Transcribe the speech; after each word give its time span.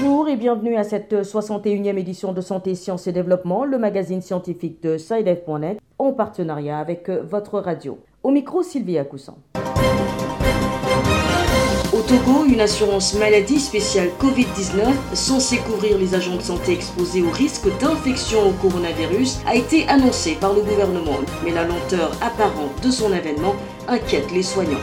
Bonjour 0.00 0.28
et 0.28 0.36
bienvenue 0.36 0.76
à 0.76 0.84
cette 0.84 1.12
61e 1.12 1.96
édition 1.96 2.32
de 2.32 2.40
Santé, 2.40 2.76
Sciences 2.76 3.08
et 3.08 3.12
Développement, 3.12 3.64
le 3.64 3.78
magazine 3.78 4.22
scientifique 4.22 4.80
de 4.80 4.96
SciDev.net 4.96 5.80
en 5.98 6.12
partenariat 6.12 6.78
avec 6.78 7.10
votre 7.10 7.58
radio. 7.58 7.98
Au 8.22 8.30
micro, 8.30 8.62
Sylvia 8.62 9.04
Coussan. 9.04 9.36
Au 11.92 12.00
Togo, 12.02 12.44
une 12.46 12.60
assurance 12.60 13.14
maladie 13.14 13.58
spéciale 13.58 14.10
Covid-19 14.20 15.14
censée 15.14 15.58
couvrir 15.58 15.98
les 15.98 16.14
agents 16.14 16.36
de 16.36 16.42
santé 16.42 16.74
exposés 16.74 17.22
au 17.22 17.30
risque 17.30 17.66
d'infection 17.80 18.38
au 18.48 18.52
coronavirus 18.52 19.40
a 19.48 19.56
été 19.56 19.88
annoncée 19.88 20.36
par 20.40 20.52
le 20.52 20.60
gouvernement. 20.60 21.18
Mais 21.44 21.50
la 21.50 21.64
lenteur 21.64 22.12
apparente 22.22 22.84
de 22.84 22.90
son 22.92 23.12
avènement 23.12 23.56
inquiète 23.88 24.30
les 24.30 24.44
soignants. 24.44 24.78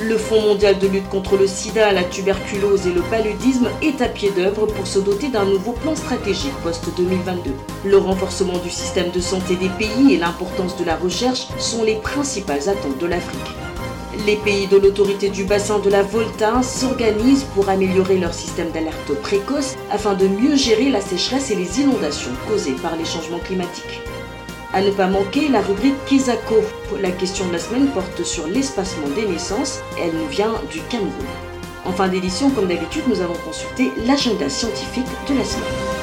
Le 0.00 0.18
Fonds 0.18 0.40
mondial 0.40 0.78
de 0.80 0.88
lutte 0.88 1.08
contre 1.08 1.36
le 1.36 1.46
sida, 1.46 1.92
la 1.92 2.02
tuberculose 2.02 2.88
et 2.88 2.92
le 2.92 3.00
paludisme 3.02 3.68
est 3.80 4.02
à 4.02 4.08
pied 4.08 4.32
d'œuvre 4.32 4.66
pour 4.66 4.88
se 4.88 4.98
doter 4.98 5.28
d'un 5.28 5.44
nouveau 5.44 5.70
plan 5.70 5.94
stratégique 5.94 6.54
post-2022. 6.64 7.52
Le 7.84 7.96
renforcement 7.96 8.58
du 8.58 8.70
système 8.70 9.12
de 9.12 9.20
santé 9.20 9.54
des 9.54 9.68
pays 9.68 10.12
et 10.12 10.18
l'importance 10.18 10.76
de 10.76 10.84
la 10.84 10.96
recherche 10.96 11.46
sont 11.58 11.84
les 11.84 11.94
principales 11.94 12.68
attentes 12.68 12.98
de 12.98 13.06
l'Afrique. 13.06 13.40
Les 14.26 14.36
pays 14.36 14.66
de 14.66 14.78
l'autorité 14.78 15.28
du 15.28 15.44
bassin 15.44 15.78
de 15.78 15.90
la 15.90 16.02
Volta 16.02 16.60
s'organisent 16.62 17.46
pour 17.54 17.68
améliorer 17.68 18.18
leur 18.18 18.34
système 18.34 18.70
d'alerte 18.72 19.14
précoce 19.22 19.76
afin 19.92 20.14
de 20.14 20.26
mieux 20.26 20.56
gérer 20.56 20.90
la 20.90 21.00
sécheresse 21.00 21.52
et 21.52 21.56
les 21.56 21.80
inondations 21.80 22.32
causées 22.48 22.76
par 22.82 22.96
les 22.96 23.04
changements 23.04 23.38
climatiques. 23.38 24.02
À 24.72 24.80
ne 24.80 24.90
pas 24.90 25.06
manquer 25.06 25.48
la 25.48 25.60
rubrique 25.60 26.04
Kizako. 26.06 26.62
La 27.00 27.10
question 27.10 27.46
de 27.48 27.52
la 27.52 27.58
semaine 27.58 27.88
porte 27.88 28.22
sur 28.24 28.46
l'espacement 28.46 29.08
des 29.14 29.26
naissances. 29.26 29.80
Elle 29.98 30.14
nous 30.14 30.28
vient 30.28 30.54
du 30.70 30.80
Cameroun. 30.90 31.12
En 31.84 31.92
fin 31.92 32.08
d'édition, 32.08 32.50
comme 32.50 32.68
d'habitude, 32.68 33.04
nous 33.06 33.20
avons 33.20 33.36
consulté 33.44 33.92
l'agenda 34.06 34.48
scientifique 34.48 35.06
de 35.28 35.34
la 35.34 35.44
semaine. 35.44 35.93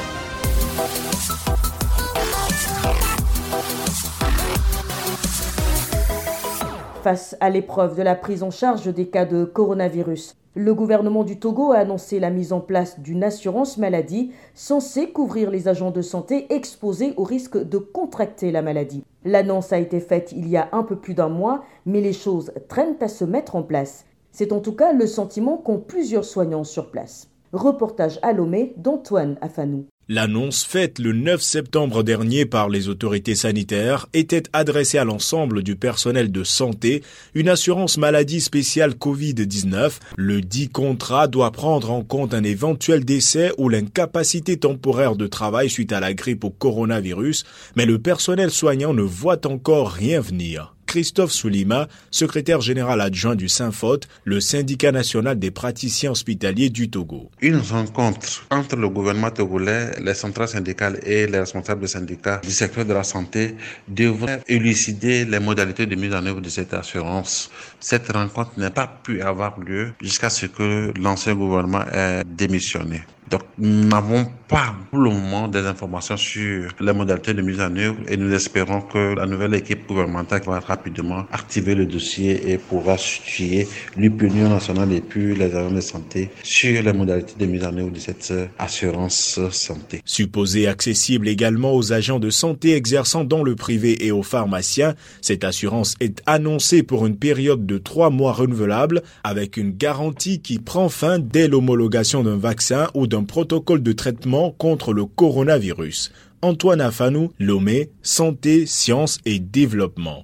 Face 7.02 7.36
à 7.40 7.50
l'épreuve 7.50 7.96
de 7.96 8.02
la 8.02 8.14
prise 8.14 8.44
en 8.44 8.52
charge 8.52 8.86
des 8.86 9.08
cas 9.08 9.24
de 9.24 9.44
coronavirus, 9.44 10.36
le 10.54 10.72
gouvernement 10.72 11.24
du 11.24 11.36
Togo 11.40 11.72
a 11.72 11.78
annoncé 11.78 12.20
la 12.20 12.30
mise 12.30 12.52
en 12.52 12.60
place 12.60 13.00
d'une 13.00 13.24
assurance 13.24 13.76
maladie 13.76 14.30
censée 14.54 15.10
couvrir 15.10 15.50
les 15.50 15.66
agents 15.66 15.90
de 15.90 16.00
santé 16.00 16.46
exposés 16.54 17.12
au 17.16 17.24
risque 17.24 17.58
de 17.58 17.78
contracter 17.78 18.52
la 18.52 18.62
maladie. 18.62 19.02
L'annonce 19.24 19.72
a 19.72 19.80
été 19.80 19.98
faite 19.98 20.30
il 20.30 20.48
y 20.48 20.56
a 20.56 20.68
un 20.70 20.84
peu 20.84 20.94
plus 20.94 21.14
d'un 21.14 21.28
mois, 21.28 21.64
mais 21.86 22.00
les 22.00 22.12
choses 22.12 22.52
traînent 22.68 22.98
à 23.00 23.08
se 23.08 23.24
mettre 23.24 23.56
en 23.56 23.64
place. 23.64 24.04
C'est 24.30 24.52
en 24.52 24.60
tout 24.60 24.76
cas 24.76 24.92
le 24.92 25.08
sentiment 25.08 25.56
qu'ont 25.56 25.80
plusieurs 25.80 26.24
soignants 26.24 26.62
sur 26.62 26.92
place. 26.92 27.30
Reportage 27.52 28.20
à 28.22 28.32
Lomé 28.32 28.74
d'Antoine 28.76 29.38
Afanou. 29.40 29.86
L'annonce 30.14 30.62
faite 30.62 30.98
le 30.98 31.14
9 31.14 31.40
septembre 31.40 32.02
dernier 32.02 32.44
par 32.44 32.68
les 32.68 32.90
autorités 32.90 33.34
sanitaires 33.34 34.08
était 34.12 34.42
adressée 34.52 34.98
à 34.98 35.04
l'ensemble 35.04 35.62
du 35.62 35.74
personnel 35.74 36.30
de 36.30 36.44
santé, 36.44 37.02
une 37.32 37.48
assurance 37.48 37.96
maladie 37.96 38.42
spéciale 38.42 38.90
Covid-19. 38.92 39.92
Le 40.16 40.42
dit 40.42 40.68
contrat 40.68 41.28
doit 41.28 41.50
prendre 41.50 41.90
en 41.90 42.02
compte 42.02 42.34
un 42.34 42.44
éventuel 42.44 43.06
décès 43.06 43.52
ou 43.56 43.70
l'incapacité 43.70 44.58
temporaire 44.58 45.16
de 45.16 45.26
travail 45.26 45.70
suite 45.70 45.94
à 45.94 46.00
la 46.00 46.12
grippe 46.12 46.44
au 46.44 46.50
coronavirus, 46.50 47.44
mais 47.74 47.86
le 47.86 47.98
personnel 47.98 48.50
soignant 48.50 48.92
ne 48.92 49.00
voit 49.00 49.46
encore 49.46 49.92
rien 49.92 50.20
venir. 50.20 50.74
Christophe 50.92 51.32
Soulima, 51.32 51.88
secrétaire 52.10 52.60
général 52.60 53.00
adjoint 53.00 53.34
du 53.34 53.48
SYNFOT, 53.48 54.00
le 54.24 54.40
syndicat 54.42 54.92
national 54.92 55.38
des 55.38 55.50
praticiens 55.50 56.10
hospitaliers 56.10 56.68
du 56.68 56.90
Togo. 56.90 57.30
Une 57.40 57.56
rencontre 57.56 58.44
entre 58.50 58.76
le 58.76 58.90
gouvernement 58.90 59.30
togolais, 59.30 59.92
les 60.02 60.12
centrales 60.12 60.48
syndicales 60.48 61.00
et 61.02 61.26
les 61.26 61.38
responsables 61.38 61.88
syndicats 61.88 62.42
du 62.44 62.50
secteur 62.50 62.84
de 62.84 62.92
la 62.92 63.04
santé 63.04 63.54
devrait 63.88 64.42
élucider 64.48 65.24
les 65.24 65.40
modalités 65.40 65.86
de 65.86 65.94
mise 65.94 66.12
en 66.12 66.26
œuvre 66.26 66.42
de 66.42 66.50
cette 66.50 66.74
assurance. 66.74 67.50
Cette 67.80 68.12
rencontre 68.12 68.52
n'a 68.58 68.70
pas 68.70 68.86
pu 68.86 69.22
avoir 69.22 69.58
lieu 69.58 69.94
jusqu'à 70.02 70.28
ce 70.28 70.44
que 70.44 70.92
l'ancien 71.00 71.34
gouvernement 71.34 71.86
ait 71.90 72.22
démissionné. 72.26 73.00
Donc, 73.32 73.44
nous 73.56 73.86
n'avons 73.86 74.26
pas 74.46 74.74
pour 74.90 74.98
le 74.98 75.08
moment 75.08 75.48
des 75.48 75.60
informations 75.60 76.18
sur 76.18 76.70
les 76.78 76.92
modalités 76.92 77.32
de 77.32 77.40
mise 77.40 77.62
en 77.62 77.74
œuvre 77.74 77.96
et 78.06 78.18
nous 78.18 78.30
espérons 78.34 78.82
que 78.82 79.14
la 79.14 79.24
nouvelle 79.24 79.54
équipe 79.54 79.86
gouvernementale 79.88 80.42
va 80.44 80.60
rapidement 80.60 81.24
activer 81.32 81.74
le 81.74 81.86
dossier 81.86 82.50
et 82.50 82.58
pourra 82.58 82.98
situer 82.98 83.66
l'Union 83.96 84.50
nationale 84.50 84.92
et 84.92 85.00
puis 85.00 85.34
les 85.34 85.56
agents 85.56 85.70
de 85.70 85.80
santé 85.80 86.28
sur 86.42 86.82
les 86.82 86.92
modalités 86.92 87.32
de 87.38 87.46
mise 87.46 87.64
en 87.64 87.74
œuvre 87.78 87.90
de 87.90 87.98
cette 87.98 88.34
assurance 88.58 89.40
santé. 89.50 90.02
Supposée 90.04 90.68
accessible 90.68 91.26
également 91.26 91.74
aux 91.74 91.94
agents 91.94 92.20
de 92.20 92.28
santé 92.28 92.74
exerçant 92.74 93.24
dans 93.24 93.42
le 93.42 93.56
privé 93.56 94.04
et 94.06 94.12
aux 94.12 94.22
pharmaciens, 94.22 94.94
cette 95.22 95.44
assurance 95.44 95.94
est 96.00 96.20
annoncée 96.26 96.82
pour 96.82 97.06
une 97.06 97.16
période 97.16 97.64
de 97.64 97.78
trois 97.78 98.10
mois 98.10 98.34
renouvelable 98.34 99.02
avec 99.24 99.56
une 99.56 99.70
garantie 99.70 100.42
qui 100.42 100.58
prend 100.58 100.90
fin 100.90 101.18
dès 101.18 101.48
l'homologation 101.48 102.22
d'un 102.22 102.36
vaccin 102.36 102.88
ou 102.92 103.06
d'un 103.06 103.21
protocole 103.22 103.82
de 103.82 103.92
traitement 103.92 104.50
contre 104.50 104.92
le 104.92 105.04
coronavirus. 105.04 106.12
Antoine 106.42 106.80
Afanou, 106.80 107.30
Lomé, 107.38 107.90
Santé, 108.02 108.66
Sciences 108.66 109.18
et 109.24 109.38
Développement. 109.38 110.22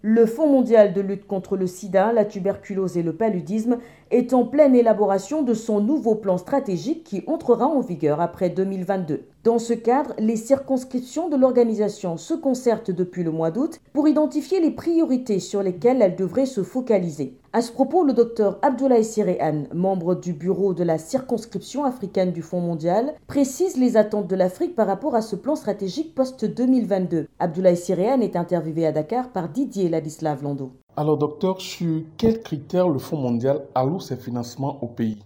Le 0.00 0.26
Fonds 0.26 0.48
mondial 0.48 0.92
de 0.94 1.00
lutte 1.00 1.26
contre 1.26 1.56
le 1.56 1.66
sida, 1.66 2.12
la 2.12 2.24
tuberculose 2.24 2.96
et 2.96 3.02
le 3.02 3.12
paludisme 3.12 3.78
est 4.12 4.32
en 4.32 4.44
pleine 4.44 4.76
élaboration 4.76 5.42
de 5.42 5.54
son 5.54 5.80
nouveau 5.80 6.14
plan 6.14 6.38
stratégique 6.38 7.02
qui 7.02 7.24
entrera 7.26 7.66
en 7.66 7.80
vigueur 7.80 8.20
après 8.20 8.48
2022. 8.48 9.24
Dans 9.42 9.58
ce 9.58 9.72
cadre, 9.72 10.14
les 10.18 10.36
circonscriptions 10.36 11.28
de 11.28 11.36
l'organisation 11.36 12.16
se 12.16 12.34
concertent 12.34 12.92
depuis 12.92 13.24
le 13.24 13.32
mois 13.32 13.50
d'août 13.50 13.80
pour 13.92 14.06
identifier 14.06 14.60
les 14.60 14.70
priorités 14.70 15.40
sur 15.40 15.64
lesquelles 15.64 16.00
elles 16.00 16.16
devraient 16.16 16.46
se 16.46 16.62
focaliser. 16.62 17.34
À 17.58 17.60
ce 17.60 17.72
propos, 17.72 18.04
le 18.04 18.12
docteur 18.12 18.56
Abdoulaye 18.62 19.02
Siréan, 19.02 19.64
membre 19.74 20.14
du 20.14 20.32
bureau 20.32 20.74
de 20.74 20.84
la 20.84 20.96
circonscription 20.96 21.84
africaine 21.84 22.30
du 22.30 22.40
Fonds 22.40 22.60
mondial, 22.60 23.14
précise 23.26 23.76
les 23.76 23.96
attentes 23.96 24.28
de 24.28 24.36
l'Afrique 24.36 24.76
par 24.76 24.86
rapport 24.86 25.16
à 25.16 25.22
ce 25.22 25.34
plan 25.34 25.56
stratégique 25.56 26.14
post-2022. 26.14 27.26
Abdoulaye 27.40 27.76
Siréan 27.76 28.20
est 28.20 28.36
interviewé 28.36 28.86
à 28.86 28.92
Dakar 28.92 29.30
par 29.30 29.48
Didier 29.48 29.88
Ladislav 29.88 30.40
Lando. 30.40 30.70
Alors 30.96 31.18
docteur, 31.18 31.60
sur 31.60 32.02
quels 32.16 32.42
critères 32.42 32.88
le 32.88 33.00
Fonds 33.00 33.16
mondial 33.16 33.62
alloue 33.74 33.98
ses 33.98 34.14
financements 34.14 34.78
au 34.80 34.86
pays? 34.86 35.18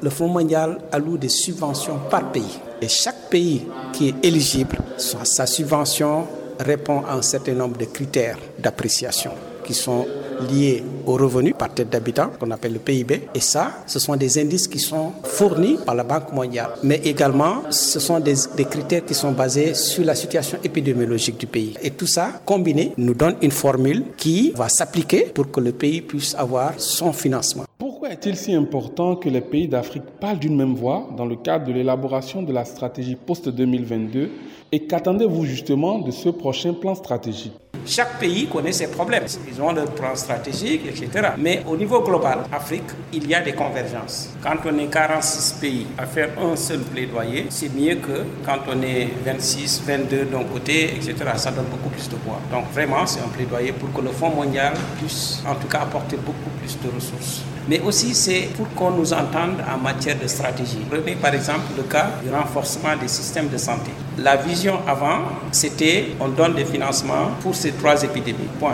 Le 0.00 0.08
Fonds 0.08 0.28
mondial 0.28 0.78
alloue 0.90 1.18
des 1.18 1.28
subventions 1.28 1.98
par 2.10 2.32
pays. 2.32 2.58
Et 2.80 2.88
chaque 2.88 3.28
pays 3.28 3.66
qui 3.92 4.08
est 4.08 4.24
éligible, 4.24 4.78
sa 4.96 5.44
subvention 5.44 6.24
répond 6.58 7.02
à 7.06 7.12
un 7.12 7.20
certain 7.20 7.52
nombre 7.52 7.76
de 7.76 7.84
critères 7.84 8.38
d'appréciation 8.58 9.32
qui 9.64 9.74
sont 9.74 10.06
liés 10.50 10.82
aux 11.06 11.14
revenus 11.14 11.54
par 11.58 11.72
tête 11.72 11.90
d'habitant, 11.90 12.30
qu'on 12.38 12.50
appelle 12.50 12.74
le 12.74 12.78
PIB. 12.78 13.28
Et 13.34 13.40
ça, 13.40 13.82
ce 13.86 13.98
sont 13.98 14.16
des 14.16 14.38
indices 14.38 14.68
qui 14.68 14.78
sont 14.78 15.12
fournis 15.22 15.78
par 15.84 15.94
la 15.94 16.04
Banque 16.04 16.32
mondiale. 16.32 16.70
Mais 16.82 17.00
également, 17.04 17.62
ce 17.70 18.00
sont 18.00 18.20
des, 18.20 18.34
des 18.56 18.64
critères 18.64 19.04
qui 19.04 19.14
sont 19.14 19.32
basés 19.32 19.74
sur 19.74 20.04
la 20.04 20.14
situation 20.14 20.58
épidémiologique 20.62 21.38
du 21.38 21.46
pays. 21.46 21.74
Et 21.82 21.90
tout 21.90 22.06
ça, 22.06 22.40
combiné, 22.44 22.92
nous 22.96 23.14
donne 23.14 23.36
une 23.42 23.50
formule 23.50 24.04
qui 24.16 24.52
va 24.56 24.68
s'appliquer 24.68 25.24
pour 25.26 25.50
que 25.50 25.60
le 25.60 25.72
pays 25.72 26.02
puisse 26.02 26.34
avoir 26.34 26.72
son 26.76 27.12
financement. 27.12 27.64
Pourquoi 27.78 28.10
est-il 28.10 28.36
si 28.36 28.54
important 28.54 29.16
que 29.16 29.28
les 29.28 29.40
pays 29.40 29.68
d'Afrique 29.68 30.04
parlent 30.20 30.38
d'une 30.38 30.56
même 30.56 30.74
voix 30.74 31.08
dans 31.16 31.26
le 31.26 31.36
cadre 31.36 31.66
de 31.66 31.72
l'élaboration 31.72 32.42
de 32.42 32.52
la 32.52 32.64
stratégie 32.64 33.16
post-2022 33.16 34.28
et 34.72 34.86
qu'attendez-vous 34.86 35.44
justement 35.44 35.98
de 35.98 36.10
ce 36.10 36.28
prochain 36.28 36.74
plan 36.74 36.94
stratégique? 36.94 37.52
Chaque 37.88 38.18
pays 38.18 38.46
connaît 38.46 38.72
ses 38.72 38.88
problèmes. 38.88 39.24
Ils 39.50 39.60
ont 39.62 39.72
leur 39.72 39.90
plan 39.92 40.14
stratégique, 40.14 40.82
etc. 40.86 41.30
Mais 41.38 41.62
au 41.66 41.76
niveau 41.76 42.00
global, 42.02 42.40
Afrique, 42.52 42.84
il 43.12 43.26
y 43.26 43.34
a 43.34 43.40
des 43.40 43.54
convergences. 43.54 44.30
Quand 44.42 44.56
on 44.66 44.78
est 44.78 44.86
46 44.86 45.52
pays 45.60 45.86
à 45.96 46.06
faire 46.06 46.28
un 46.38 46.54
seul 46.54 46.80
plaidoyer, 46.80 47.46
c'est 47.48 47.74
mieux 47.74 47.96
que 47.96 48.24
quand 48.44 48.58
on 48.68 48.82
est 48.82 49.08
26, 49.24 49.82
22 49.86 50.24
d'un 50.26 50.44
côté, 50.44 50.94
etc. 50.94 51.14
Ça 51.36 51.50
donne 51.50 51.64
beaucoup 51.66 51.88
plus 51.88 52.08
de 52.08 52.16
poids. 52.16 52.40
Donc 52.52 52.70
vraiment, 52.72 53.06
c'est 53.06 53.20
un 53.20 53.28
plaidoyer 53.28 53.72
pour 53.72 53.92
que 53.92 54.04
le 54.06 54.12
Fonds 54.12 54.30
mondial 54.30 54.74
puisse 54.98 55.42
en 55.48 55.54
tout 55.54 55.68
cas 55.68 55.80
apporter 55.80 56.16
beaucoup 56.16 56.50
plus 56.60 56.78
de 56.80 56.94
ressources. 56.94 57.42
Mais 57.68 57.80
aussi, 57.80 58.14
c'est 58.14 58.48
pour 58.56 58.68
qu'on 58.74 58.90
nous 58.90 59.12
entende 59.12 59.62
en 59.66 59.78
matière 59.78 60.18
de 60.18 60.26
stratégie. 60.26 60.78
Prenez 60.90 61.14
par 61.14 61.34
exemple 61.34 61.72
le 61.76 61.82
cas 61.84 62.10
du 62.22 62.30
renforcement 62.30 62.96
des 63.00 63.08
systèmes 63.08 63.48
de 63.48 63.58
santé. 63.58 63.90
La 64.20 64.34
vision 64.34 64.80
avant, 64.84 65.20
c'était 65.52 66.06
on 66.18 66.28
donne 66.28 66.54
des 66.54 66.64
financements 66.64 67.30
pour 67.40 67.54
ces 67.54 67.70
trois 67.70 68.02
épidémies. 68.02 68.48
Point. 68.58 68.72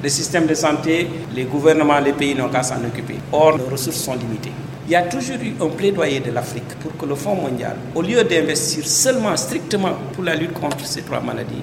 Le 0.00 0.08
système 0.08 0.46
de 0.46 0.54
santé, 0.54 1.08
les 1.34 1.42
gouvernements, 1.42 1.98
les 1.98 2.12
pays 2.12 2.36
n'ont 2.36 2.48
qu'à 2.48 2.62
s'en 2.62 2.76
occuper. 2.84 3.16
Or, 3.32 3.58
les 3.58 3.64
ressources 3.64 3.96
sont 3.96 4.14
limitées. 4.14 4.52
Il 4.86 4.92
y 4.92 4.94
a 4.94 5.02
toujours 5.02 5.38
eu 5.42 5.54
un 5.60 5.68
plaidoyer 5.70 6.20
de 6.20 6.30
l'Afrique 6.30 6.78
pour 6.80 6.96
que 6.96 7.04
le 7.04 7.16
Fonds 7.16 7.34
mondial, 7.34 7.74
au 7.96 8.02
lieu 8.02 8.22
d'investir 8.22 8.86
seulement 8.86 9.36
strictement 9.36 9.94
pour 10.12 10.22
la 10.22 10.36
lutte 10.36 10.52
contre 10.52 10.86
ces 10.86 11.02
trois 11.02 11.20
maladies, 11.20 11.62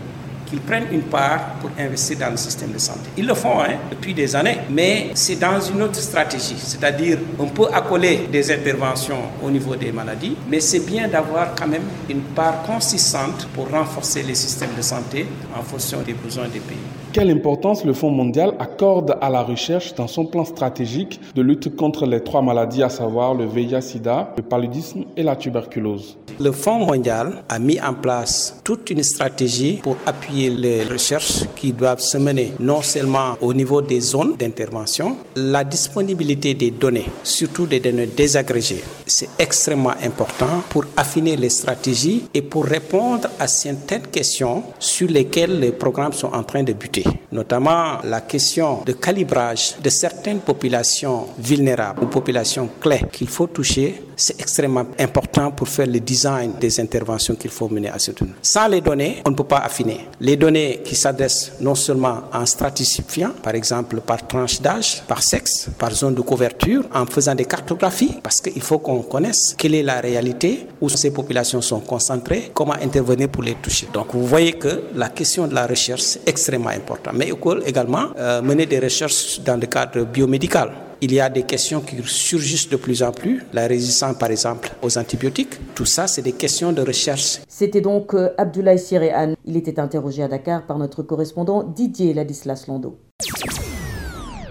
qu'ils 0.53 0.61
prennent 0.61 0.87
une 0.91 1.01
part 1.01 1.55
pour 1.59 1.71
investir 1.79 2.19
dans 2.19 2.29
le 2.29 2.37
système 2.37 2.71
de 2.71 2.77
santé. 2.77 3.09
Ils 3.17 3.25
le 3.25 3.33
font 3.33 3.59
hein, 3.61 3.75
depuis 3.89 4.13
des 4.13 4.35
années, 4.35 4.57
mais 4.69 5.09
c'est 5.15 5.39
dans 5.39 5.59
une 5.59 5.81
autre 5.81 5.99
stratégie. 5.99 6.55
C'est-à-dire, 6.57 7.17
on 7.39 7.47
peut 7.47 7.67
accoler 7.73 8.27
des 8.31 8.51
interventions 8.51 9.17
au 9.43 9.49
niveau 9.49 9.75
des 9.75 9.91
maladies, 9.91 10.35
mais 10.47 10.59
c'est 10.59 10.85
bien 10.85 11.07
d'avoir 11.07 11.55
quand 11.55 11.67
même 11.67 11.81
une 12.07 12.21
part 12.21 12.61
consistante 12.63 13.47
pour 13.55 13.69
renforcer 13.71 14.21
les 14.21 14.35
systèmes 14.35 14.75
de 14.77 14.83
santé 14.83 15.25
en 15.57 15.63
fonction 15.63 16.01
des 16.05 16.13
besoins 16.13 16.47
des 16.47 16.59
pays. 16.59 16.77
Quelle 17.13 17.29
importance 17.29 17.85
le 17.85 17.93
Fonds 17.93 18.09
mondial 18.09 18.53
accorde 18.57 19.17
à 19.21 19.29
la 19.29 19.43
recherche 19.43 19.93
dans 19.93 20.07
son 20.07 20.25
plan 20.25 20.45
stratégique 20.45 21.19
de 21.35 21.43
lutte 21.43 21.75
contre 21.75 22.07
les 22.07 22.21
trois 22.21 22.41
maladies, 22.41 22.81
à 22.81 22.89
savoir 22.89 23.35
le 23.35 23.45
VIH-Sida, 23.45 24.33
le 24.35 24.41
paludisme 24.41 25.03
et 25.15 25.21
la 25.21 25.35
tuberculose? 25.35 26.17
Le 26.39 26.51
Fonds 26.51 26.79
mondial 26.79 27.43
a 27.49 27.59
mis 27.59 27.79
en 27.79 27.93
place 27.93 28.59
toute 28.63 28.89
une 28.89 29.03
stratégie 29.03 29.79
pour 29.83 29.95
appuyer 30.07 30.42
les 30.49 30.83
recherches 30.83 31.43
qui 31.55 31.71
doivent 31.73 31.99
se 31.99 32.17
mener 32.17 32.53
non 32.59 32.81
seulement 32.81 33.37
au 33.41 33.53
niveau 33.53 33.81
des 33.81 33.99
zones 34.01 34.35
d'intervention, 34.37 35.17
la 35.35 35.63
disponibilité 35.63 36.53
des 36.53 36.71
données, 36.71 37.05
surtout 37.23 37.65
des 37.65 37.79
données 37.79 38.07
désagrégées, 38.07 38.83
c'est 39.13 39.29
extrêmement 39.37 39.93
important 40.03 40.63
pour 40.69 40.85
affiner 40.97 41.35
les 41.35 41.49
stratégies 41.49 42.27
et 42.33 42.41
pour 42.41 42.65
répondre 42.65 43.29
à 43.39 43.47
certaines 43.47 44.07
questions 44.07 44.63
sur 44.79 45.07
lesquelles 45.07 45.59
les 45.59 45.71
programmes 45.71 46.13
sont 46.13 46.33
en 46.33 46.43
train 46.43 46.63
de 46.63 46.73
buter 46.73 47.03
notamment 47.33 47.97
la 48.03 48.21
question 48.21 48.83
de 48.85 48.93
calibrage 48.93 49.75
de 49.83 49.89
certaines 49.89 50.39
populations 50.39 51.27
vulnérables 51.37 52.03
ou 52.03 52.07
populations 52.07 52.69
clés 52.79 53.01
qu'il 53.11 53.27
faut 53.27 53.47
toucher. 53.47 54.01
C'est 54.15 54.39
extrêmement 54.39 54.85
important 54.99 55.51
pour 55.51 55.67
faire 55.67 55.87
le 55.87 55.99
design 55.99 56.53
des 56.59 56.79
interventions 56.79 57.33
qu'il 57.33 57.49
faut 57.49 57.67
mener 57.67 57.89
à 57.89 57.97
ce 57.97 58.11
tour. 58.11 58.27
Sans 58.43 58.67
les 58.67 58.79
données, 58.79 59.21
on 59.25 59.31
ne 59.31 59.35
peut 59.35 59.43
pas 59.43 59.57
affiner. 59.57 60.07
Les 60.21 60.37
données 60.37 60.81
qui 60.85 60.95
s'adressent 60.95 61.53
non 61.59 61.73
seulement 61.73 62.21
en 62.31 62.45
stratifiant, 62.45 63.31
par 63.41 63.55
exemple 63.55 63.99
par 64.01 64.25
tranche 64.27 64.61
d'âge, 64.61 65.01
par 65.07 65.23
sexe, 65.23 65.67
par 65.79 65.91
zone 65.91 66.13
de 66.13 66.21
couverture, 66.21 66.83
en 66.93 67.07
faisant 67.07 67.33
des 67.33 67.45
cartographies, 67.45 68.19
parce 68.21 68.39
qu'il 68.39 68.61
faut 68.61 68.77
qu'on 68.77 69.02
connaisse 69.03 69.55
quelle 69.57 69.75
est 69.75 69.83
la 69.83 69.99
réalité, 70.01 70.67
où 70.81 70.89
ces 70.89 71.11
populations 71.11 71.61
sont 71.61 71.79
concentrées, 71.81 72.51
comment 72.53 72.73
intervenir 72.73 73.29
pour 73.29 73.43
les 73.43 73.55
toucher. 73.55 73.87
Donc 73.93 74.07
vous 74.13 74.25
voyez 74.25 74.53
que 74.53 74.83
la 74.95 75.09
question 75.09 75.47
de 75.47 75.53
la 75.53 75.67
recherche 75.67 76.17
est 76.17 76.29
extrêmement 76.29 76.69
importante 76.69 77.13
mais 77.13 77.29
également 77.65 78.07
euh, 78.17 78.41
mener 78.41 78.65
des 78.65 78.79
recherches 78.79 79.41
dans 79.41 79.59
le 79.59 79.67
cadre 79.67 80.03
biomédical. 80.05 80.71
Il 81.01 81.13
y 81.13 81.19
a 81.19 81.29
des 81.29 81.43
questions 81.43 81.81
qui 81.81 81.97
surgissent 82.05 82.69
de 82.69 82.77
plus 82.77 83.03
en 83.03 83.11
plus, 83.11 83.43
la 83.51 83.67
résistance 83.67 84.17
par 84.17 84.31
exemple 84.31 84.71
aux 84.81 84.97
antibiotiques. 84.97 85.55
Tout 85.75 85.85
ça, 85.85 86.07
c'est 86.07 86.21
des 86.21 86.31
questions 86.31 86.71
de 86.71 86.81
recherche. 86.81 87.39
C'était 87.47 87.81
donc 87.81 88.13
euh, 88.13 88.29
Abdoulaye 88.37 88.79
Siréane. 88.79 89.35
Il 89.45 89.57
était 89.57 89.79
interrogé 89.81 90.23
à 90.23 90.29
Dakar 90.29 90.65
par 90.65 90.77
notre 90.77 91.03
correspondant 91.03 91.63
Didier 91.63 92.13
Ladislas 92.13 92.67
Lando. 92.67 92.97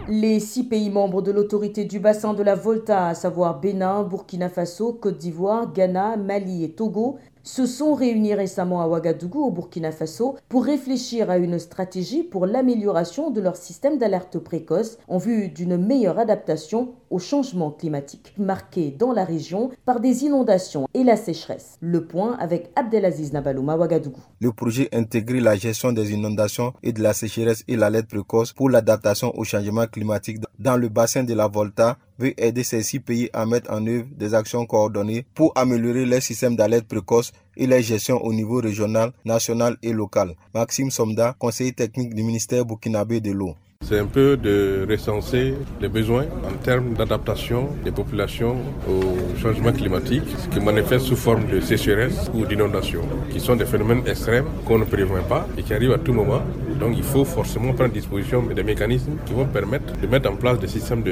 Les 0.09 0.41
six 0.41 0.65
pays 0.65 0.91
membres 0.91 1.23
de 1.23 1.31
l'autorité 1.31 1.85
du 1.85 2.01
bassin 2.01 2.35
de 2.35 2.43
la 2.43 2.57
Volta, 2.57 3.07
à 3.07 3.15
savoir 3.15 3.61
Bénin, 3.61 4.03
Burkina 4.03 4.49
Faso, 4.49 4.93
Côte 4.93 5.19
d'Ivoire, 5.19 5.73
Ghana, 5.73 6.17
Mali 6.17 6.65
et 6.65 6.73
Togo, 6.73 7.19
se 7.43 7.67
sont 7.67 7.95
réunis 7.95 8.35
récemment 8.35 8.81
à 8.81 8.89
Ouagadougou 8.89 9.43
au 9.43 9.51
Burkina 9.51 9.93
Faso 9.93 10.37
pour 10.49 10.65
réfléchir 10.65 11.31
à 11.31 11.39
une 11.39 11.59
stratégie 11.59 12.23
pour 12.23 12.47
l'amélioration 12.47 13.31
de 13.31 13.41
leur 13.41 13.57
système 13.57 13.99
d'alerte 13.99 14.39
précoce 14.39 14.99
en 15.09 15.19
vue 15.19 15.49
d'une 15.49 15.77
meilleure 15.77 16.19
adaptation 16.19 16.95
au 17.11 17.19
changement 17.19 17.71
climatique, 17.71 18.33
marqué 18.39 18.91
dans 18.91 19.13
la 19.13 19.25
région 19.25 19.71
par 19.85 20.01
des 20.01 20.25
inondations 20.25 20.89
et 20.95 21.05
la 21.05 21.17
sécheresse. 21.17 21.77
Le 21.81 22.07
point 22.07 22.37
avec 22.39 22.71
Abdelaziz 22.75 23.33
Nabalouma 23.33 23.77
Ouagadougou. 23.77 24.21
Le 24.41 24.53
projet 24.53 24.89
intègre 24.93 25.35
la 25.35 25.57
gestion 25.57 25.93
des 25.93 26.13
inondations 26.13 26.73
et 26.83 26.93
de 26.93 27.03
la 27.03 27.13
sécheresse 27.13 27.65
et 27.69 27.77
l'alerte 27.77 28.09
précoce 28.09 28.53
pour 28.53 28.71
l'adaptation 28.71 29.37
au 29.37 29.45
changement 29.45 29.87
climatique 29.87 30.39
dans 30.59 30.77
le 30.77 30.89
bassin 30.89 31.25
de 31.25 31.35
la 31.35 31.49
Volta 31.49 31.99
veut 32.19 32.41
aider 32.41 32.63
ces 32.63 32.83
six 32.83 33.01
pays 33.01 33.31
à 33.33 33.47
mettre 33.47 33.71
en 33.71 33.87
œuvre 33.87 34.07
des 34.17 34.35
actions 34.35 34.65
coordonnées 34.65 35.27
pour 35.35 35.53
améliorer 35.57 36.07
les 36.07 36.21
systèmes 36.21 36.57
d'alerte 36.57 36.87
précoce 36.87 37.32
et 37.57 37.67
la 37.67 37.81
gestion 37.81 38.23
au 38.25 38.33
niveau 38.33 38.61
régional, 38.61 39.13
national 39.25 39.77
et 39.83 39.93
local. 39.93 40.35
Maxime 40.55 40.91
Somda, 40.91 41.35
conseiller 41.39 41.73
technique 41.73 42.15
du 42.15 42.23
ministère 42.23 42.65
burkinabé 42.65 43.21
de 43.21 43.33
l'eau. 43.33 43.55
C'est 43.83 43.99
un 43.99 44.07
peu 44.07 44.37
de 44.37 44.87
recenser 44.89 45.55
les 45.81 45.89
besoins 45.89 46.25
en 46.45 46.57
termes 46.63 46.95
d'adaptation 46.95 47.69
des 47.85 47.91
populations 47.91 48.57
au 48.89 49.37
changement 49.39 49.73
climatique, 49.73 50.23
ce 50.39 50.49
qui 50.49 50.65
manifeste 50.65 51.07
sous 51.07 51.17
forme 51.17 51.47
de 51.49 51.61
sécheresse 51.61 52.31
ou 52.33 52.47
d'inondation, 52.47 53.03
qui 53.31 53.41
sont 53.41 53.57
des 53.57 53.67
phénomènes 53.67 54.03
extrêmes 54.07 54.47
qu'on 54.65 54.79
ne 54.79 54.85
prévoit 54.85 55.21
pas 55.23 55.47
et 55.59 55.63
qui 55.63 55.75
arrivent 55.75 55.93
à 55.93 55.99
tout 55.99 56.13
moment. 56.13 56.43
Donc 56.79 56.95
il 56.97 57.03
faut 57.03 57.25
forcément 57.25 57.73
prendre 57.73 57.93
disposition 57.93 58.43
des 58.43 58.63
mécanismes 58.63 59.17
qui 59.27 59.35
vont 59.35 59.47
permettre 59.47 59.93
de 60.01 60.07
mettre 60.07 60.31
en 60.31 60.37
place 60.37 60.59
des 60.61 60.69
systèmes 60.69 61.03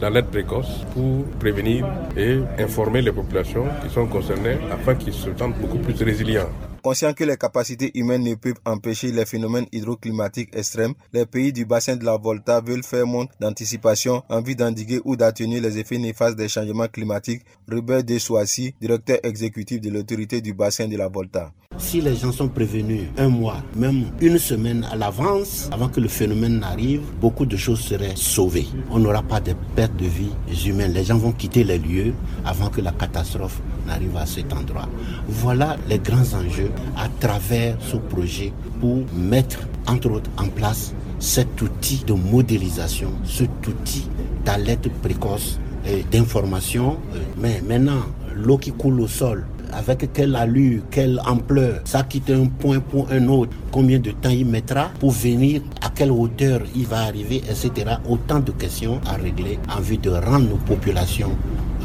d'alerte 0.00 0.28
précoce 0.28 0.84
pour 0.94 1.24
prévenir 1.40 1.86
et 2.16 2.38
informer 2.58 3.02
les 3.02 3.12
populations 3.12 3.64
qui 3.82 3.92
sont 3.92 4.06
concernées 4.06 4.58
afin 4.70 4.94
qu'ils 4.94 5.12
se 5.12 5.28
sentent 5.36 5.58
beaucoup 5.60 5.78
plus 5.78 6.00
résilients. 6.02 6.48
Conscient 6.82 7.14
que 7.14 7.22
les 7.22 7.36
capacités 7.36 7.96
humaines 7.96 8.24
ne 8.24 8.34
peuvent 8.34 8.58
empêcher 8.64 9.12
les 9.12 9.24
phénomènes 9.24 9.66
hydroclimatiques 9.70 10.52
extrêmes, 10.52 10.94
les 11.12 11.26
pays 11.26 11.52
du 11.52 11.64
bassin 11.64 11.94
de 11.94 12.04
la 12.04 12.16
Volta 12.16 12.60
veulent 12.60 12.82
faire 12.82 13.06
montre 13.06 13.32
d'anticipation 13.38 14.24
en 14.28 14.42
vue 14.42 14.56
d'endiguer 14.56 15.00
ou 15.04 15.14
d'atténuer 15.14 15.60
les 15.60 15.78
effets 15.78 15.98
néfastes 15.98 16.36
des 16.36 16.48
changements 16.48 16.88
climatiques. 16.88 17.44
Robert 17.70 18.02
de 18.02 18.18
Soissy, 18.18 18.74
directeur 18.80 19.18
exécutif 19.22 19.80
de 19.80 19.90
l'autorité 19.90 20.40
du 20.40 20.54
bassin 20.54 20.88
de 20.88 20.96
la 20.96 21.06
Volta. 21.06 21.52
Si 21.78 22.00
les 22.00 22.16
gens 22.16 22.32
sont 22.32 22.48
prévenus 22.48 23.08
un 23.18 23.28
mois, 23.28 23.62
même 23.74 24.04
une 24.20 24.38
semaine 24.38 24.86
à 24.90 24.96
l'avance, 24.96 25.68
avant 25.72 25.88
que 25.88 26.00
le 26.00 26.08
phénomène 26.08 26.60
n'arrive, 26.60 27.02
beaucoup 27.20 27.44
de 27.44 27.56
choses 27.56 27.80
seraient 27.80 28.14
sauvées. 28.14 28.66
On 28.90 28.98
n'aura 28.98 29.22
pas 29.22 29.40
de 29.40 29.54
perte 29.74 29.96
de 29.96 30.06
vie 30.06 30.30
humaine. 30.66 30.92
Les 30.92 31.04
gens 31.04 31.18
vont 31.18 31.32
quitter 31.32 31.64
les 31.64 31.78
lieux 31.78 32.14
avant 32.44 32.68
que 32.68 32.80
la 32.80 32.92
catastrophe 32.92 33.60
n'arrive 33.86 34.16
à 34.16 34.26
cet 34.26 34.52
endroit. 34.52 34.88
Voilà 35.28 35.76
les 35.88 35.98
grands 35.98 36.34
enjeux 36.34 36.70
à 36.96 37.08
travers 37.20 37.76
ce 37.80 37.96
projet 37.96 38.52
pour 38.80 38.98
mettre, 39.14 39.58
entre 39.86 40.10
autres, 40.10 40.30
en 40.38 40.48
place 40.48 40.94
cet 41.18 41.60
outil 41.62 42.04
de 42.06 42.14
modélisation, 42.14 43.12
cet 43.24 43.66
outil 43.66 44.08
d'alerte 44.44 44.88
précoce 45.02 45.58
et 45.86 46.04
d'information. 46.10 46.98
Mais 47.38 47.62
maintenant, 47.66 48.02
l'eau 48.34 48.58
qui 48.58 48.72
coule 48.72 49.00
au 49.00 49.08
sol, 49.08 49.44
avec 49.72 50.12
quelle 50.12 50.36
allure, 50.36 50.82
quelle 50.90 51.20
ampleur, 51.26 51.80
ça 51.84 52.02
quitte 52.02 52.30
un 52.30 52.46
point 52.46 52.80
pour 52.80 53.10
un 53.10 53.28
autre, 53.28 53.52
combien 53.70 53.98
de 53.98 54.10
temps 54.10 54.30
il 54.30 54.46
mettra 54.46 54.90
pour 55.00 55.12
venir, 55.12 55.62
à 55.80 55.90
quelle 55.90 56.10
hauteur 56.10 56.60
il 56.74 56.86
va 56.86 57.00
arriver, 57.02 57.38
etc. 57.48 57.96
Autant 58.08 58.40
de 58.40 58.52
questions 58.52 59.00
à 59.06 59.14
régler 59.14 59.58
en 59.74 59.80
vue 59.80 59.98
de 59.98 60.10
rendre 60.10 60.48
nos 60.50 60.56
populations 60.56 61.32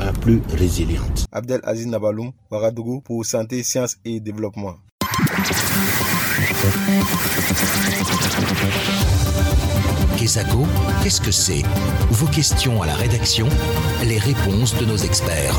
euh, 0.01 0.11
plus 0.21 0.41
résilientes. 0.57 1.25
Abdel 1.31 1.61
Aziz 1.63 1.87
Nabaloum, 1.87 2.31
Ouagadougou 2.51 3.01
pour 3.01 3.25
Santé, 3.25 3.63
Sciences 3.63 3.97
et 4.05 4.19
Développement. 4.19 4.75
Kesako, 10.17 10.65
qu'est-ce 11.03 11.21
que 11.21 11.31
c'est? 11.31 11.63
Vos 12.09 12.27
questions 12.27 12.81
à 12.81 12.87
la 12.87 12.95
rédaction, 12.95 13.47
les 14.03 14.17
réponses 14.17 14.75
de 14.77 14.85
nos 14.85 14.97
experts. 14.97 15.55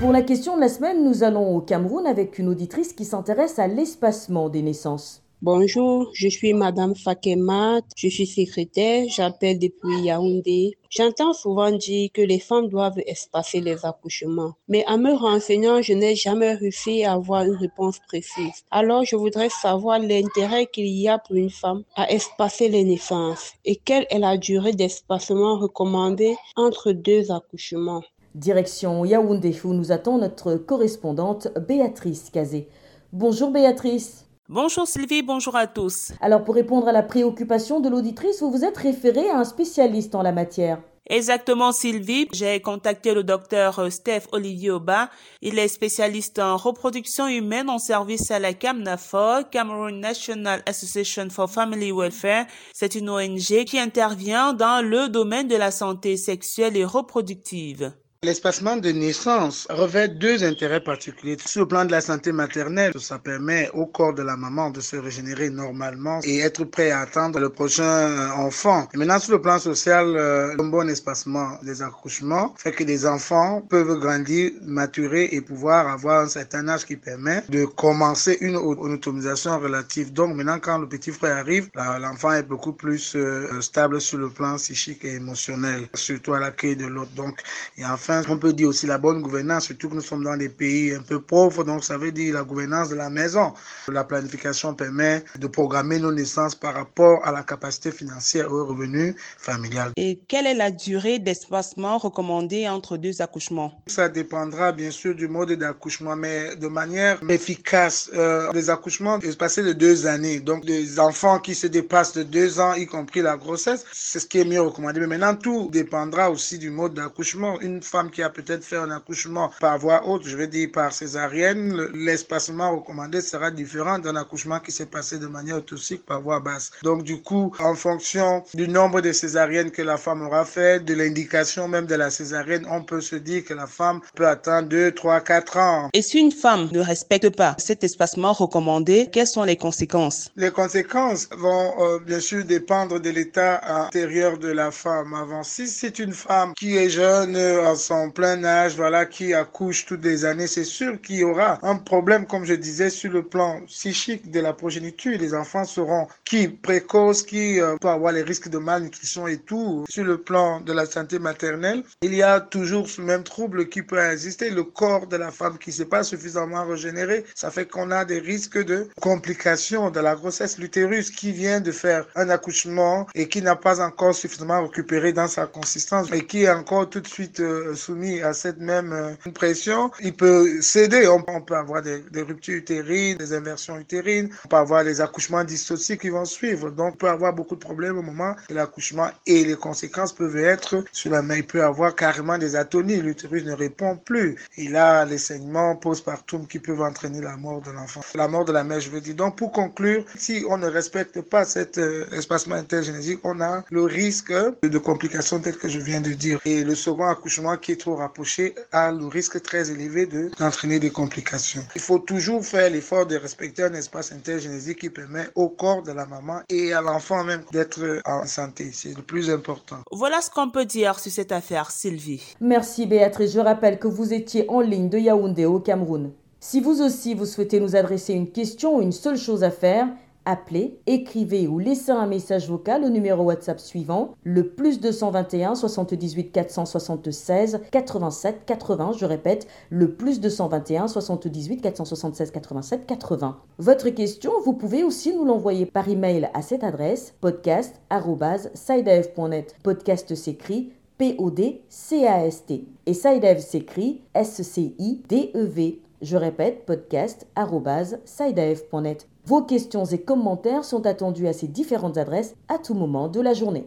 Pour 0.00 0.12
la 0.12 0.22
question 0.22 0.56
de 0.56 0.62
la 0.62 0.70
semaine, 0.70 1.04
nous 1.04 1.24
allons 1.24 1.54
au 1.54 1.60
Cameroun 1.60 2.06
avec 2.06 2.38
une 2.38 2.48
auditrice 2.48 2.94
qui 2.94 3.04
s'intéresse 3.04 3.58
à 3.58 3.66
l'espacement 3.66 4.48
des 4.48 4.62
naissances. 4.62 5.22
Bonjour, 5.42 6.10
je 6.14 6.26
suis 6.26 6.54
Madame 6.54 6.96
Fakema, 6.96 7.80
je 7.96 8.08
suis 8.08 8.26
secrétaire, 8.26 9.04
j'appelle 9.10 9.58
depuis 9.58 10.00
Yaoundé. 10.00 10.78
J'entends 10.88 11.34
souvent 11.34 11.70
dire 11.70 12.08
que 12.14 12.22
les 12.22 12.38
femmes 12.38 12.68
doivent 12.68 13.02
espacer 13.06 13.60
les 13.60 13.84
accouchements, 13.84 14.54
mais 14.68 14.86
en 14.88 14.96
me 14.96 15.12
renseignant, 15.12 15.82
je 15.82 15.92
n'ai 15.92 16.16
jamais 16.16 16.54
réussi 16.54 17.04
à 17.04 17.12
avoir 17.12 17.42
une 17.44 17.56
réponse 17.56 17.98
précise. 18.08 18.64
Alors, 18.70 19.04
je 19.04 19.16
voudrais 19.16 19.50
savoir 19.50 19.98
l'intérêt 19.98 20.64
qu'il 20.64 20.86
y 20.86 21.10
a 21.10 21.18
pour 21.18 21.36
une 21.36 21.50
femme 21.50 21.82
à 21.94 22.10
espacer 22.10 22.70
les 22.70 22.84
naissances 22.84 23.52
et 23.66 23.76
quelle 23.76 24.06
est 24.08 24.18
la 24.18 24.38
durée 24.38 24.72
d'espacement 24.72 25.58
recommandée 25.58 26.36
entre 26.56 26.92
deux 26.92 27.30
accouchements. 27.30 28.02
Direction 28.34 29.04
Yaoundé 29.04 29.56
où 29.64 29.74
nous 29.74 29.92
attend 29.92 30.18
notre 30.18 30.54
correspondante 30.54 31.48
Béatrice 31.66 32.30
Cazé. 32.30 32.68
Bonjour 33.12 33.50
Béatrice. 33.50 34.26
Bonjour 34.48 34.86
Sylvie, 34.86 35.22
bonjour 35.22 35.56
à 35.56 35.66
tous. 35.66 36.12
Alors 36.20 36.44
pour 36.44 36.54
répondre 36.54 36.88
à 36.88 36.92
la 36.92 37.02
préoccupation 37.02 37.80
de 37.80 37.88
l'auditrice, 37.88 38.40
vous 38.40 38.50
vous 38.50 38.64
êtes 38.64 38.76
référé 38.76 39.28
à 39.30 39.38
un 39.38 39.44
spécialiste 39.44 40.14
en 40.14 40.22
la 40.22 40.32
matière. 40.32 40.80
Exactement 41.08 41.72
Sylvie, 41.72 42.28
j'ai 42.32 42.60
contacté 42.60 43.14
le 43.14 43.24
docteur 43.24 43.90
Steph 43.90 44.28
Olivier 44.30 44.70
Oba. 44.70 45.10
Il 45.42 45.58
est 45.58 45.66
spécialiste 45.66 46.38
en 46.38 46.56
reproduction 46.56 47.26
humaine 47.26 47.68
en 47.68 47.78
service 47.78 48.30
à 48.30 48.38
la 48.38 48.54
CAMNAFO, 48.54 49.44
Cameroon 49.50 49.98
National 49.98 50.62
Association 50.66 51.28
for 51.30 51.50
Family 51.50 51.90
Welfare. 51.90 52.46
C'est 52.72 52.94
une 52.94 53.10
ONG 53.10 53.64
qui 53.66 53.80
intervient 53.80 54.52
dans 54.52 54.84
le 54.84 55.08
domaine 55.08 55.48
de 55.48 55.56
la 55.56 55.72
santé 55.72 56.16
sexuelle 56.16 56.76
et 56.76 56.84
reproductive. 56.84 57.92
L'espacement 58.22 58.76
de 58.76 58.90
naissance 58.90 59.66
revêt 59.70 60.06
deux 60.06 60.44
intérêts 60.44 60.84
particuliers. 60.84 61.38
Sur 61.42 61.62
le 61.62 61.68
plan 61.68 61.86
de 61.86 61.90
la 61.90 62.02
santé 62.02 62.32
maternelle, 62.32 62.92
ça 63.00 63.18
permet 63.18 63.70
au 63.72 63.86
corps 63.86 64.12
de 64.12 64.20
la 64.20 64.36
maman 64.36 64.68
de 64.68 64.82
se 64.82 64.96
régénérer 64.96 65.48
normalement 65.48 66.20
et 66.24 66.40
être 66.40 66.64
prêt 66.64 66.90
à 66.90 67.00
attendre 67.00 67.40
le 67.40 67.48
prochain 67.48 68.30
enfant. 68.32 68.86
Et 68.92 68.98
maintenant, 68.98 69.18
sur 69.18 69.32
le 69.32 69.40
plan 69.40 69.58
social, 69.58 70.04
euh, 70.18 70.54
un 70.58 70.64
bon 70.64 70.86
espacement 70.90 71.56
des 71.62 71.80
accouchements 71.80 72.54
fait 72.58 72.72
que 72.72 72.84
les 72.84 73.06
enfants 73.06 73.62
peuvent 73.62 73.98
grandir, 73.98 74.50
maturer 74.66 75.30
et 75.32 75.40
pouvoir 75.40 75.88
avoir 75.88 76.24
un 76.24 76.28
certain 76.28 76.68
âge 76.68 76.84
qui 76.84 76.96
permet 76.96 77.42
de 77.48 77.64
commencer 77.64 78.36
une 78.42 78.56
autonomisation 78.56 79.58
relative. 79.58 80.12
Donc 80.12 80.36
maintenant, 80.36 80.58
quand 80.60 80.76
le 80.76 80.86
petit 80.86 81.10
frère 81.10 81.38
arrive, 81.38 81.70
l'enfant 81.74 82.32
est 82.32 82.42
beaucoup 82.42 82.74
plus 82.74 83.16
euh, 83.16 83.62
stable 83.62 83.98
sur 83.98 84.18
le 84.18 84.28
plan 84.28 84.56
psychique 84.56 85.06
et 85.06 85.14
émotionnel, 85.14 85.88
surtout 85.94 86.34
à 86.34 86.40
l'accueil 86.40 86.76
de 86.76 86.84
l'autre. 86.84 87.12
Donc, 87.12 87.40
et 87.78 87.86
enfin, 87.86 88.09
on 88.28 88.38
peut 88.38 88.52
dire 88.52 88.68
aussi 88.68 88.86
la 88.86 88.98
bonne 88.98 89.22
gouvernance, 89.22 89.66
surtout 89.66 89.88
que 89.88 89.94
nous 89.94 90.00
sommes 90.00 90.24
dans 90.24 90.36
des 90.36 90.48
pays 90.48 90.94
un 90.94 91.02
peu 91.02 91.20
pauvres, 91.20 91.64
donc 91.64 91.84
ça 91.84 91.98
veut 91.98 92.12
dire 92.12 92.34
la 92.34 92.42
gouvernance 92.42 92.88
de 92.88 92.96
la 92.96 93.10
maison. 93.10 93.52
La 93.88 94.04
planification 94.04 94.74
permet 94.74 95.24
de 95.38 95.46
programmer 95.46 95.98
nos 95.98 96.12
naissances 96.12 96.54
par 96.54 96.74
rapport 96.74 97.26
à 97.26 97.32
la 97.32 97.42
capacité 97.42 97.90
financière 97.90 98.46
et 98.46 98.48
au 98.48 98.66
revenu 98.66 99.14
familial. 99.38 99.92
Et 99.96 100.20
quelle 100.28 100.46
est 100.46 100.54
la 100.54 100.70
durée 100.70 101.18
d'espacement 101.18 101.98
recommandée 101.98 102.68
entre 102.68 102.96
deux 102.96 103.22
accouchements? 103.22 103.82
Ça 103.86 104.08
dépendra 104.08 104.72
bien 104.72 104.90
sûr 104.90 105.14
du 105.14 105.28
mode 105.28 105.52
d'accouchement, 105.52 106.16
mais 106.16 106.56
de 106.56 106.68
manière 106.68 107.20
efficace. 107.28 108.10
Euh, 108.14 108.50
les 108.52 108.70
accouchements 108.70 109.18
espacés 109.20 109.62
de 109.62 109.72
deux 109.72 110.06
années, 110.06 110.40
donc 110.40 110.64
des 110.64 110.98
enfants 110.98 111.38
qui 111.38 111.54
se 111.54 111.66
dépassent 111.66 112.14
de 112.14 112.22
deux 112.22 112.60
ans, 112.60 112.74
y 112.74 112.86
compris 112.86 113.20
la 113.20 113.36
grossesse, 113.36 113.84
c'est 113.92 114.20
ce 114.20 114.26
qui 114.26 114.38
est 114.38 114.44
mieux 114.44 114.60
recommandé. 114.62 115.00
Mais 115.00 115.06
maintenant, 115.06 115.34
tout 115.34 115.68
dépendra 115.70 116.30
aussi 116.30 116.58
du 116.58 116.70
mode 116.70 116.94
d'accouchement. 116.94 117.60
Une 117.60 117.82
femme 117.82 117.99
qui 118.08 118.22
a 118.22 118.30
peut-être 118.30 118.64
fait 118.64 118.76
un 118.76 118.90
accouchement 118.90 119.50
par 119.60 119.78
voie 119.78 120.06
haute, 120.06 120.22
je 120.24 120.36
veux 120.36 120.46
dire 120.46 120.70
par 120.72 120.92
césarienne, 120.92 121.88
l'espacement 121.92 122.76
recommandé 122.76 123.20
sera 123.20 123.50
différent 123.50 123.98
d'un 123.98 124.16
accouchement 124.16 124.60
qui 124.60 124.72
s'est 124.72 124.86
passé 124.86 125.18
de 125.18 125.26
manière 125.26 125.56
autocycle 125.56 126.04
par 126.04 126.22
voie 126.22 126.40
basse. 126.40 126.70
Donc 126.82 127.02
du 127.02 127.20
coup, 127.20 127.52
en 127.58 127.74
fonction 127.74 128.42
du 128.54 128.68
nombre 128.68 129.00
de 129.00 129.12
césariennes 129.12 129.70
que 129.70 129.82
la 129.82 129.96
femme 129.98 130.22
aura 130.22 130.44
fait, 130.44 130.84
de 130.84 130.94
l'indication 130.94 131.68
même 131.68 131.86
de 131.86 131.94
la 131.94 132.10
césarienne, 132.10 132.66
on 132.70 132.82
peut 132.82 133.00
se 133.00 133.16
dire 133.16 133.44
que 133.44 133.54
la 133.54 133.66
femme 133.66 134.00
peut 134.14 134.26
attendre 134.26 134.68
2, 134.68 134.92
3, 134.92 135.20
4 135.20 135.56
ans. 135.58 135.88
Et 135.92 136.02
si 136.02 136.18
une 136.18 136.32
femme 136.32 136.68
ne 136.72 136.80
respecte 136.80 137.34
pas 137.36 137.56
cet 137.58 137.84
espacement 137.84 138.32
recommandé, 138.32 139.08
quelles 139.12 139.26
sont 139.26 139.44
les 139.44 139.56
conséquences? 139.56 140.30
Les 140.36 140.50
conséquences 140.50 141.28
vont 141.36 141.74
euh, 141.80 141.98
bien 141.98 142.20
sûr 142.20 142.44
dépendre 142.44 143.00
de 143.00 143.10
l'état 143.10 143.60
intérieur 143.84 144.38
de 144.38 144.48
la 144.48 144.70
femme. 144.70 145.14
Avant, 145.14 145.42
si 145.42 145.66
c'est 145.66 145.98
une 145.98 146.12
femme 146.12 146.54
qui 146.54 146.76
est 146.76 146.90
jeune, 146.90 147.36
en 147.36 147.74
son 147.90 148.12
plein 148.12 148.44
âge, 148.44 148.76
voilà, 148.76 149.04
qui 149.04 149.34
accouche 149.34 149.84
toutes 149.84 150.04
les 150.04 150.24
années, 150.24 150.46
c'est 150.46 150.70
sûr 150.78 151.00
qu'il 151.00 151.16
y 151.16 151.24
aura 151.24 151.58
un 151.62 151.74
problème, 151.74 152.24
comme 152.24 152.44
je 152.44 152.54
disais, 152.54 152.88
sur 152.88 153.10
le 153.10 153.24
plan 153.24 153.60
psychique 153.66 154.30
de 154.30 154.38
la 154.38 154.52
progéniture. 154.52 155.18
Les 155.18 155.34
enfants 155.34 155.64
seront 155.64 156.06
qui 156.24 156.46
précoces, 156.46 157.24
qui 157.24 157.60
euh, 157.60 157.76
avoir 157.82 158.12
les 158.12 158.22
risques 158.22 158.48
de 158.48 158.58
malnutrition 158.58 159.26
et 159.26 159.38
tout. 159.38 159.84
Sur 159.88 160.04
le 160.04 160.18
plan 160.18 160.60
de 160.60 160.72
la 160.72 160.86
santé 160.86 161.18
maternelle, 161.18 161.82
il 162.02 162.14
y 162.14 162.22
a 162.22 162.38
toujours 162.38 162.88
ce 162.88 163.00
même 163.00 163.24
trouble 163.24 163.68
qui 163.68 163.82
peut 163.82 163.98
exister. 163.98 164.50
Le 164.50 164.62
corps 164.62 165.08
de 165.08 165.16
la 165.16 165.32
femme 165.32 165.58
qui 165.58 165.70
ne 165.70 165.74
s'est 165.74 165.92
pas 165.96 166.04
suffisamment 166.04 166.64
régénéré, 166.64 167.24
ça 167.34 167.50
fait 167.50 167.66
qu'on 167.66 167.90
a 167.90 168.04
des 168.04 168.20
risques 168.20 168.62
de 168.64 168.86
complications 169.00 169.90
de 169.90 169.98
la 169.98 170.14
grossesse. 170.14 170.58
L'utérus 170.58 171.10
qui 171.10 171.32
vient 171.32 171.60
de 171.60 171.72
faire 171.72 172.06
un 172.14 172.28
accouchement 172.30 173.08
et 173.16 173.28
qui 173.28 173.42
n'a 173.42 173.56
pas 173.56 173.80
encore 173.84 174.14
suffisamment 174.14 174.62
récupéré 174.62 175.12
dans 175.12 175.26
sa 175.26 175.46
consistance 175.46 176.06
et 176.12 176.24
qui 176.24 176.44
est 176.44 176.50
encore 176.50 176.88
tout 176.88 177.00
de 177.00 177.08
suite 177.08 177.40
euh, 177.40 177.74
soumis 177.80 178.20
à 178.20 178.32
cette 178.32 178.58
même 178.58 178.92
euh, 178.92 179.30
pression, 179.32 179.90
il 180.00 180.14
peut 180.14 180.60
céder. 180.60 181.08
On, 181.08 181.40
peut 181.40 181.56
avoir 181.56 181.82
des, 181.82 182.02
ruptures 182.22 182.56
utérines, 182.56 183.16
des 183.16 183.32
inversions 183.32 183.78
utérines, 183.78 184.28
on 184.44 184.48
peut 184.48 184.56
avoir 184.56 184.84
des 184.84 185.00
accouchements 185.00 185.44
dissociés 185.44 185.96
qui 185.96 186.10
vont 186.10 186.24
suivre. 186.24 186.70
Donc, 186.70 186.94
on 186.94 186.96
peut 186.96 187.08
avoir 187.08 187.32
beaucoup 187.32 187.54
de 187.54 187.60
problèmes 187.60 187.98
au 187.98 188.02
moment 188.02 188.34
de 188.48 188.54
l'accouchement 188.54 189.08
et 189.26 189.44
les 189.44 189.56
conséquences 189.56 190.12
peuvent 190.12 190.36
être 190.36 190.84
sur 190.92 191.10
la 191.10 191.22
mère. 191.22 191.38
Il 191.38 191.46
peut 191.46 191.64
avoir 191.64 191.94
carrément 191.94 192.38
des 192.38 192.56
atonies. 192.56 193.00
L'utérus 193.00 193.44
ne 193.44 193.52
répond 193.52 193.96
plus. 193.96 194.36
Il 194.56 194.76
a 194.76 195.04
les 195.04 195.18
saignements 195.18 195.76
postpartum 195.76 196.46
qui 196.46 196.58
peuvent 196.58 196.82
entraîner 196.82 197.20
la 197.20 197.36
mort 197.36 197.62
de 197.62 197.70
l'enfant. 197.70 198.02
La 198.14 198.28
mort 198.28 198.44
de 198.44 198.52
la 198.52 198.64
mère, 198.64 198.80
je 198.80 198.90
veux 198.90 199.00
dire. 199.00 199.14
Donc, 199.14 199.36
pour 199.36 199.52
conclure, 199.52 200.04
si 200.16 200.44
on 200.48 200.58
ne 200.58 200.66
respecte 200.66 201.20
pas 201.22 201.44
cet 201.44 201.78
euh, 201.78 202.06
espacement 202.12 202.56
intergénétique, 202.56 203.20
on 203.24 203.40
a 203.40 203.64
le 203.70 203.82
risque 203.84 204.32
de 204.32 204.78
complications 204.78 205.40
telles 205.40 205.56
que 205.56 205.68
je 205.68 205.78
viens 205.78 206.00
de 206.00 206.10
dire. 206.10 206.40
Et 206.44 206.64
le 206.64 206.74
second 206.74 207.06
accouchement 207.06 207.56
qui 207.56 207.69
est 207.70 207.80
trop 207.80 207.96
rapproché 207.96 208.54
a 208.72 208.92
le 208.92 209.06
risque 209.06 209.42
très 209.42 209.70
élevé 209.70 210.06
d'entraîner 210.38 210.78
des 210.78 210.90
complications. 210.90 211.62
Il 211.74 211.80
faut 211.80 211.98
toujours 211.98 212.44
faire 212.44 212.70
l'effort 212.70 213.06
de 213.06 213.16
respecter 213.16 213.62
un 213.64 213.74
espace 213.74 214.12
intergénétique 214.12 214.80
qui 214.80 214.90
permet 214.90 215.26
au 215.34 215.48
corps 215.48 215.82
de 215.82 215.92
la 215.92 216.06
maman 216.06 216.40
et 216.48 216.72
à 216.72 216.80
l'enfant 216.80 217.24
même 217.24 217.42
d'être 217.52 218.00
en 218.04 218.26
santé. 218.26 218.70
C'est 218.72 218.96
le 218.96 219.02
plus 219.02 219.30
important. 219.30 219.78
Voilà 219.90 220.20
ce 220.20 220.30
qu'on 220.30 220.50
peut 220.50 220.64
dire 220.64 220.98
sur 220.98 221.12
cette 221.12 221.32
affaire, 221.32 221.70
Sylvie. 221.70 222.36
Merci 222.40 222.86
Béatrice. 222.86 223.32
Je 223.32 223.40
rappelle 223.40 223.78
que 223.78 223.88
vous 223.88 224.12
étiez 224.12 224.44
en 224.48 224.60
ligne 224.60 224.88
de 224.88 224.98
Yaoundé 224.98 225.44
au 225.44 225.60
Cameroun. 225.60 226.12
Si 226.40 226.60
vous 226.60 226.80
aussi 226.80 227.14
vous 227.14 227.26
souhaitez 227.26 227.60
nous 227.60 227.76
adresser 227.76 228.14
une 228.14 228.30
question 228.30 228.76
ou 228.76 228.82
une 228.82 228.92
seule 228.92 229.18
chose 229.18 229.44
à 229.44 229.50
faire, 229.50 229.88
Appelez, 230.30 230.78
écrivez 230.86 231.48
ou 231.48 231.58
laissez 231.58 231.90
un 231.90 232.06
message 232.06 232.48
vocal 232.48 232.84
au 232.84 232.88
numéro 232.88 233.24
WhatsApp 233.24 233.58
suivant, 233.58 234.14
le 234.22 234.50
plus 234.50 234.78
221 234.78 235.56
78 235.56 236.30
476 236.30 237.62
87 237.72 238.44
80. 238.46 238.92
Je 238.96 239.06
répète, 239.06 239.48
le 239.70 239.92
plus 239.92 240.20
221 240.20 240.86
78 240.86 241.60
476 241.60 242.30
87 242.30 242.86
80. 242.86 243.38
Votre 243.58 243.90
question, 243.90 244.30
vous 244.44 244.52
pouvez 244.52 244.84
aussi 244.84 245.12
nous 245.12 245.24
l'envoyer 245.24 245.66
par 245.66 245.88
email 245.88 246.30
à 246.32 246.42
cette 246.42 246.62
adresse 246.62 247.12
podcast.sideaf.net. 247.20 249.56
Podcast 249.64 250.14
s'écrit 250.14 250.70
P-O-D-C-A-S-T. 250.98 252.66
Et 252.86 252.94
SideEv 252.94 253.40
s'écrit 253.40 254.02
S-C-I-D-E-V. 254.14 255.80
Je 256.02 256.16
répète, 256.16 256.64
podcast.sideaf.net. 256.66 259.09
Vos 259.26 259.42
questions 259.42 259.84
et 259.84 260.00
commentaires 260.00 260.64
sont 260.64 260.86
attendus 260.86 261.28
à 261.28 261.32
ces 261.32 261.46
différentes 261.46 261.98
adresses 261.98 262.34
à 262.48 262.58
tout 262.58 262.74
moment 262.74 263.08
de 263.08 263.20
la 263.20 263.34
journée. 263.34 263.64